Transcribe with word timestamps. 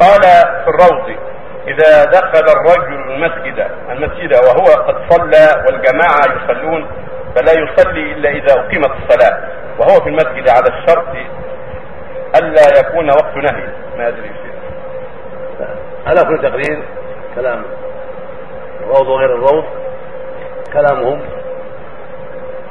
قال 0.00 0.22
في 0.64 0.68
الروض 0.68 1.16
إذا 1.66 2.04
دخل 2.04 2.44
الرجل 2.56 3.10
المسجد 3.10 3.66
المسجد 3.90 4.34
وهو 4.34 4.82
قد 4.82 4.96
صلى 5.10 5.64
والجماعة 5.66 6.44
يصلون 6.44 6.86
فلا 7.36 7.52
يصلي 7.52 8.12
إلا 8.12 8.30
إذا 8.30 8.60
أقيمت 8.60 8.90
الصلاة 8.90 9.38
وهو 9.78 10.00
في 10.00 10.08
المسجد 10.08 10.48
على 10.48 10.78
الشرط 10.78 11.08
ألا 12.36 12.80
يكون 12.80 13.10
وقت 13.10 13.36
نهي. 13.36 13.68
ما 13.98 14.08
أدري 14.08 14.30
على 16.06 16.20
كل 16.20 16.42
تقرير 16.42 16.84
كلام 17.34 17.62
الروض 18.80 19.06
وغير 19.08 19.34
الروض 19.34 19.64
كلامهم 20.72 21.20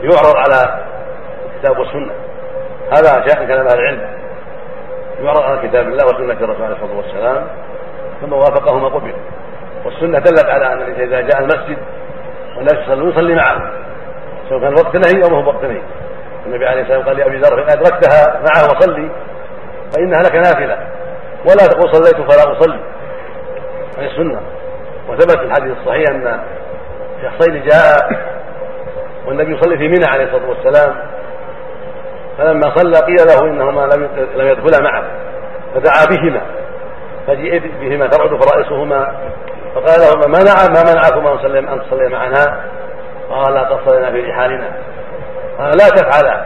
يعرض 0.02 0.36
على 0.38 0.84
الكتاب 1.46 1.78
والسنة. 1.80 2.14
هذا 2.92 3.28
شأن 3.28 3.48
كلام 3.48 3.68
أهل 3.68 3.80
العلم. 3.80 4.22
على 5.30 5.68
كتاب 5.68 5.88
الله 5.88 6.06
وسنة 6.06 6.34
الرسول 6.34 6.64
عليه 6.64 6.76
الصلاة 6.76 6.98
والسلام 6.98 7.48
ثم 8.22 8.34
وافقهما 8.34 8.88
قبل. 8.88 9.14
والسنة 9.86 10.20
دلت 10.20 10.45
على 10.45 10.73
أن 10.73 10.82
إذا 10.82 11.22
جاء 11.22 11.40
المسجد 11.40 11.78
والناس 12.58 12.73
يصلون 12.73 13.09
يصلي 13.09 13.36
معه. 13.36 13.72
سواء 14.50 14.62
كان 14.62 14.73
وقت 14.73 14.95
نهي 14.95 15.23
أو 15.23 15.30
ما 15.30 15.44
هو 15.44 15.48
وقت 15.48 15.66
نهي. 15.66 15.81
النبي 16.45 16.68
عليه 16.68 16.81
الصلاة 16.81 16.98
والسلام 16.98 17.18
قال 17.18 17.31
لأبي 17.31 17.38
ذر 17.38 17.64
إن 17.64 17.70
أدركتها 17.70 18.40
معه 18.40 18.78
وصلي 18.78 19.12
فإنها 19.95 20.20
لك 20.20 20.36
نافلة. 20.36 20.88
ولا 21.50 21.67
تقول 21.67 21.95
صليت 21.95 22.31
فلا 22.31 22.52
أصلي. 22.52 22.80
عن 23.98 24.06
السنة. 24.06 24.42
وثبت 25.09 25.38
في 25.38 25.45
الحديث 25.45 25.78
الصحيح 25.78 26.09
أن 26.09 26.40
شخصين 27.23 27.64
جاء 27.64 28.22
والنبي 29.28 29.56
يصلي 29.56 29.78
في 29.78 29.88
منى 29.88 30.06
عليه 30.06 30.23
الصلاة 30.23 30.50
والسلام. 30.50 31.11
فلما 32.41 32.76
صلى 32.76 32.98
قيل 33.00 33.27
له 33.27 33.52
إنهما 33.52 33.81
لم 34.36 34.48
يدخلا 34.48 34.84
معه 34.84 35.04
فدعا 35.76 36.05
بهما 36.09 36.41
فجيء 37.27 37.72
بهما 37.81 38.08
ترعد 38.08 38.44
فرائصهما 38.44 39.16
فقال 39.76 40.00
لهما 40.00 40.28
ما 40.28 40.44
نعم 40.44 40.73
ما 40.73 40.94
منعكما 40.94 41.73
أن 41.73 41.81
تصليا 41.81 42.09
معنا؟ 42.09 42.64
قال 43.30 43.58
قد 43.58 43.89
صلينا 43.89 44.12
في 44.12 44.22
رحالنا. 44.22 44.67
قال 45.59 45.69
لا 45.78 45.89
تفعلا 45.89 46.45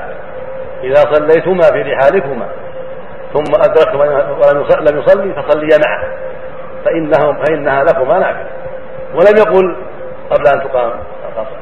إذا 0.84 0.96
صليتما 0.96 1.62
في 1.62 1.82
رحالكما 1.82 2.48
ثم 3.34 3.56
أدركتما 3.56 4.30
ولم 4.32 5.00
يصلي 5.00 5.34
فصليا 5.34 5.78
معه 5.88 6.18
فانه 6.86 7.44
فإنها 7.44 7.84
لكما 7.84 8.20
نافله 8.20 8.48
ولم 9.14 9.38
يقل 9.38 9.76
قبل 10.30 10.48
أن 10.48 10.70
تقام 10.70 10.92
القصر 11.30 11.58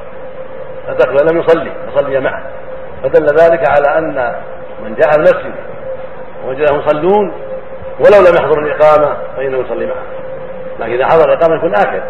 ادرك 0.88 1.22
ولم 1.22 1.39
يصلي 1.39 1.72
فصلي 1.88 2.20
معه. 2.20 2.44
فدل 3.04 3.26
ذلك 3.26 3.70
على 3.70 3.98
أن 3.98 4.36
من 4.84 4.96
جاء 4.96 5.16
المسجد 5.16 5.54
ووجدهم 6.46 6.80
يصلون 6.80 7.32
ولو 8.00 8.20
لم 8.30 8.36
يحضر 8.36 8.60
الإقامة 8.60 9.18
فإنه 9.38 9.58
يصلي 9.58 9.86
معه. 9.86 10.04
لكن 10.80 10.94
إذا 10.94 11.06
حضر 11.06 11.34
الإقامة 11.34 11.56
يكون 11.56 11.76
آكل 11.76 12.02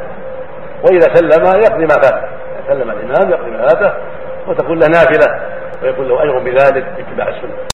وإذا 0.84 1.16
سلم 1.16 1.62
يقضي 1.62 1.86
ما 1.86 2.02
فاته 2.02 2.18
إذا 2.18 2.68
سلم 2.68 2.92
الإمام 2.92 3.32
يقضي 3.32 3.52
ما 3.52 3.68
فاته 3.68 3.94
وتكون 4.48 4.80
له 4.80 4.88
نافلة 4.88 5.40
ويكون 5.84 6.08
له 6.08 6.24
أجر 6.24 6.40
بذلك 6.40 6.86
باتباع 6.98 7.28
السنة. 7.28 7.54